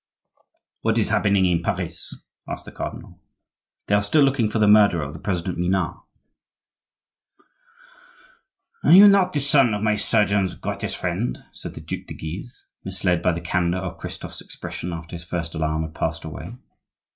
[0.81, 3.19] "What is happening in Paris?" asked the cardinal.
[3.85, 5.93] "They are still looking for the murderer of the President Minard."
[8.83, 12.65] "Are you not the son of my surgeon's greatest friend?" said the Duc de Guise,
[12.83, 16.51] misled by the candor of Christophe's expression after his first alarm had passed away.